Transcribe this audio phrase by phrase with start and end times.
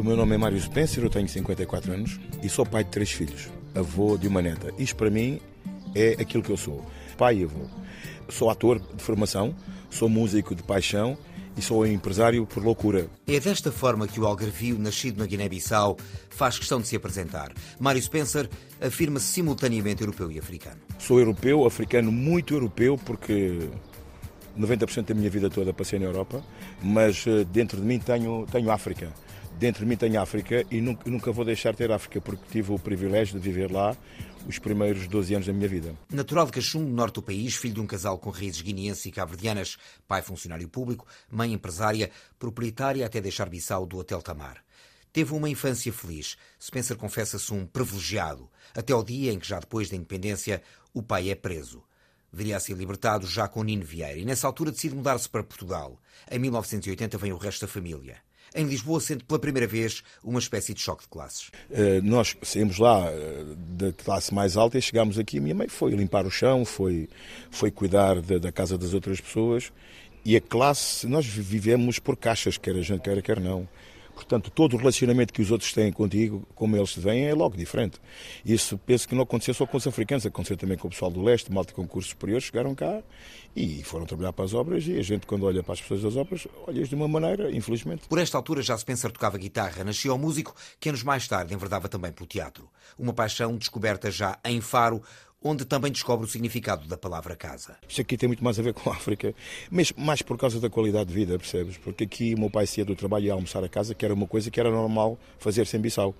[0.00, 3.12] O meu nome é Mário Spencer, eu tenho 54 anos e sou pai de três
[3.12, 4.72] filhos, avô de uma neta.
[4.78, 5.38] Isto para mim
[5.94, 6.82] é aquilo que eu sou,
[7.18, 7.66] pai e avô.
[8.26, 9.54] Sou ator de formação,
[9.90, 11.18] sou músico de paixão
[11.54, 13.10] e sou empresário por loucura.
[13.26, 15.98] É desta forma que o algarvio, nascido na Guiné-Bissau,
[16.30, 17.52] faz questão de se apresentar.
[17.78, 18.48] Mário Spencer
[18.80, 20.80] afirma-se simultaneamente europeu e africano.
[20.98, 23.68] Sou europeu, africano, muito europeu, porque
[24.58, 26.42] 90% da minha vida toda passei na Europa,
[26.82, 29.12] mas eh, dentro de mim tenho, tenho África
[29.60, 32.72] dentro de mim tenho África e nunca, nunca, vou deixar de ter África porque tive
[32.72, 33.94] o privilégio de viver lá
[34.48, 35.94] os primeiros 12 anos da minha vida.
[36.08, 39.10] Natural de Cachum, no norte do país, filho de um casal com raízes guineenses e
[39.10, 39.76] cabo-verdianas,
[40.08, 44.64] pai funcionário público, mãe empresária, proprietária até deixar Bissau do Hotel Tamar.
[45.12, 46.38] Teve uma infância feliz.
[46.60, 50.62] Spencer confessa-se um privilegiado, até o dia em que, já depois da independência,
[50.94, 51.84] o pai é preso.
[52.32, 56.00] Viria a ser libertado já com Nino Vieira e, nessa altura, decide mudar-se para Portugal.
[56.30, 58.16] Em 1980 vem o resto da família
[58.54, 61.50] em Lisboa sente pela primeira vez uma espécie de choque de classes.
[61.70, 65.38] Uh, nós saímos lá uh, da classe mais alta e chegámos aqui.
[65.38, 67.08] A minha mãe foi limpar o chão, foi,
[67.50, 69.72] foi cuidar da, da casa das outras pessoas.
[70.24, 73.66] E a classe, nós vivemos por caixas, quer a gente queira, quer não.
[74.20, 77.56] Portanto, todo o relacionamento que os outros têm contigo, como eles te veem, é logo
[77.56, 77.98] diferente.
[78.44, 81.22] Isso penso que não aconteceu só com os africanos, aconteceu também com o pessoal do
[81.22, 83.02] leste, malta com curso superior, chegaram cá
[83.56, 86.16] e foram trabalhar para as obras e a gente, quando olha para as pessoas das
[86.16, 88.06] obras, olha de uma maneira, infelizmente.
[88.08, 92.12] Por esta altura já Spencer tocava guitarra, nasceu músico que anos mais tarde enverdava também
[92.12, 92.68] pelo teatro.
[92.98, 95.02] Uma paixão descoberta já em Faro,
[95.42, 97.76] onde também descobre o significado da palavra casa.
[97.88, 99.34] Isto aqui tem muito mais a ver com a África,
[99.70, 101.78] mas mais por causa da qualidade de vida, percebes?
[101.78, 104.12] Porque aqui o meu pai saía do trabalho e ia almoçar a casa, que era
[104.12, 106.14] uma coisa que era normal fazer sem Bissau.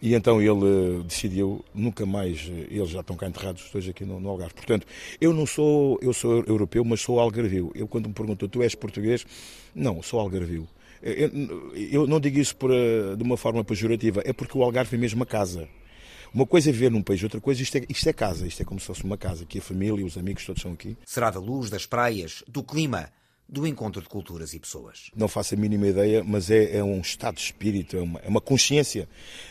[0.00, 3.88] E então ele uh, decidiu nunca mais, uh, eles já estão cá enterrados os dois
[3.88, 4.54] aqui no, no, Algarve.
[4.54, 4.86] Portanto,
[5.20, 7.72] eu não sou, eu sou europeu, mas sou algarvio.
[7.74, 9.26] Eu quando me perguntam, tu és português?
[9.74, 10.68] Não, sou algarvio.
[11.02, 11.30] Eu,
[11.74, 15.22] eu não digo isso por, de uma forma pejorativa, é porque o Algarve é mesmo
[15.22, 15.68] a casa.
[16.32, 18.64] Uma coisa é viver num país, outra coisa, isto é, isto é casa, isto é
[18.64, 20.96] como se fosse uma casa, aqui a família, os amigos todos são aqui.
[21.04, 23.10] Será da luz, das praias, do clima,
[23.48, 25.10] do encontro de culturas e pessoas.
[25.16, 28.28] Não faço a mínima ideia, mas é, é um estado de espírito, é uma, é
[28.28, 29.08] uma consciência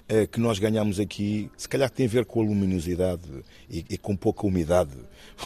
[0.08, 3.28] é, que nós ganhamos aqui, se calhar tem a ver com a luminosidade
[3.68, 4.96] e, e com pouca umidade,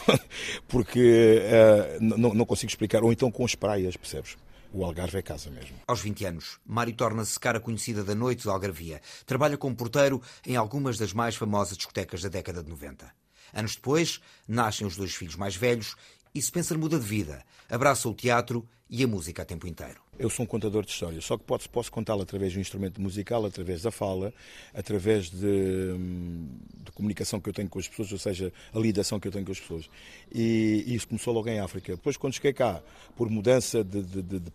[0.68, 4.36] porque é, não, não consigo explicar, ou então com as praias, percebes?
[4.72, 5.76] O Algarve é casa mesmo.
[5.86, 9.00] Aos 20 anos, Mário torna-se cara conhecida da noite de Algarvia.
[9.26, 13.12] Trabalha como porteiro em algumas das mais famosas discotecas da década de 90.
[13.52, 15.94] Anos depois, nascem os dois filhos mais velhos
[16.34, 20.00] e Spencer muda de vida, abraça o teatro e a música a tempo inteiro.
[20.18, 23.00] Eu sou um contador de histórias, só que posso, posso contá-la através de um instrumento
[23.00, 24.32] musical, através da fala,
[24.74, 26.48] através de, hum,
[26.84, 29.44] de, comunicação que eu tenho com as pessoas, ou seja, a lidação que eu tenho
[29.44, 29.88] com as pessoas.
[30.32, 31.94] E, e isso começou logo em África.
[31.94, 32.80] Depois, quando cheguei cá,
[33.16, 34.50] por mudança de, de, de, de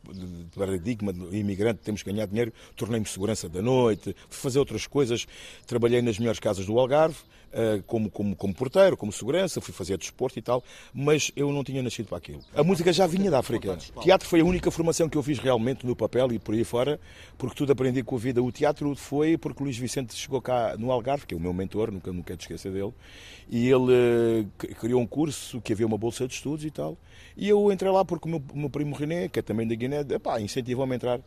[0.56, 5.28] paradigma, de imigrante, temos que ganhar dinheiro, tornei-me segurança da noite, fui fazer outras coisas,
[5.66, 7.18] trabalhei nas melhores casas do Algarve,
[7.52, 10.62] eh, como, como, como porteiro, como segurança, fui fazer desporto e tal,
[10.94, 12.42] mas eu não tinha nascido para aquilo.
[12.54, 13.78] A música já vinha da África.
[14.02, 17.00] Teatro foi a única formação que eu fiz realmente no papel e por aí fora,
[17.38, 18.44] porque tudo aprendi com a vida.
[18.44, 21.54] O teatro foi porque o Luís Vicente chegou cá no Algarve, que é o meu
[21.54, 22.94] mentor, nunca, nunca de esquecer dele,
[23.50, 26.98] e ele uh, criou um curso que havia uma bolsa de estudos e tal.
[27.36, 30.06] E eu entrei lá porque o meu, meu primo René, que é também da Guiné,
[30.42, 31.20] incentivou-me a entrar.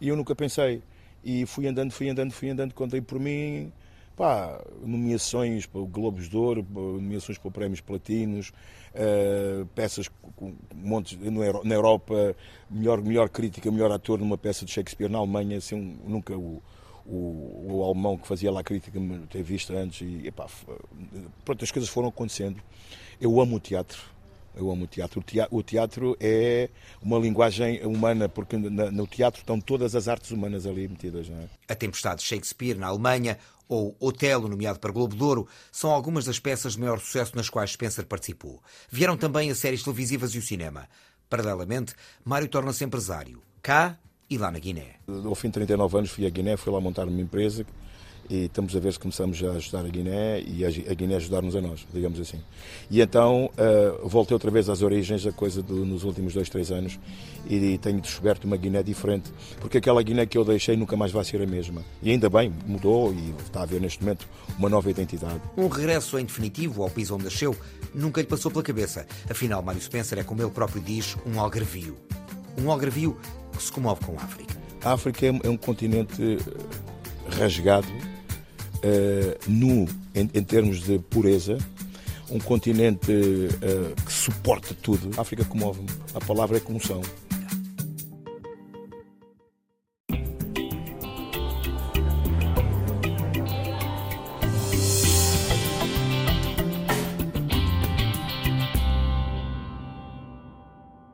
[0.00, 0.82] E eu nunca pensei.
[1.24, 3.72] E fui andando, fui andando, fui andando, contei por mim
[4.16, 8.52] pá, nomeações para Globos de Ouro, nomeações para prémios platinos,
[8.94, 11.18] uh, peças com montes
[11.64, 12.36] na Europa,
[12.70, 16.62] melhor, melhor crítica, melhor ator numa peça de Shakespeare na Alemanha, assim, nunca o,
[17.06, 20.46] o, o, alemão que fazia lá a crítica me ter visto antes e epá,
[21.44, 22.60] pronto, as coisas foram acontecendo.
[23.20, 24.02] Eu amo o teatro,
[24.56, 25.22] eu amo o teatro.
[25.50, 26.68] O teatro é
[27.02, 31.28] uma linguagem humana, porque no teatro estão todas as artes humanas ali metidas.
[31.28, 31.48] Não é?
[31.68, 36.24] A Tempestade de Shakespeare, na Alemanha, ou Otelo, nomeado para Globo de Ouro, são algumas
[36.24, 38.62] das peças de maior sucesso nas quais Spencer participou.
[38.90, 40.88] Vieram também as séries televisivas e o cinema.
[41.28, 43.98] Paralelamente, Mário torna-se empresário, cá
[44.28, 44.96] e lá na Guiné.
[45.06, 47.64] Ao fim de 39 anos fui à Guiné, fui lá montar uma empresa
[48.28, 51.60] e estamos a ver se começamos a ajudar a Guiné e a Guiné ajudar-nos a
[51.60, 52.40] nós, digamos assim.
[52.90, 56.70] E então uh, voltei outra vez às origens, a coisa do, nos últimos dois, três
[56.70, 56.98] anos,
[57.48, 59.30] e tenho descoberto uma Guiné diferente,
[59.60, 61.82] porque aquela Guiné que eu deixei nunca mais vai ser a mesma.
[62.02, 64.26] E ainda bem, mudou e está a haver neste momento
[64.58, 65.40] uma nova identidade.
[65.56, 67.54] Um regresso em definitivo ao país onde nasceu
[67.94, 69.06] nunca lhe passou pela cabeça.
[69.28, 71.96] Afinal, Mário Spencer é, como ele próprio diz, um algarvio.
[72.56, 73.18] Um algarvio
[73.56, 74.54] que se comove com a África.
[74.84, 76.38] A África é um continente
[77.38, 81.58] rasgado uh, nu em, em, termos de pureza,
[82.30, 85.10] um continente uh, que suporta tudo.
[85.16, 85.88] A África comove-me.
[86.14, 87.00] A palavra é comoção.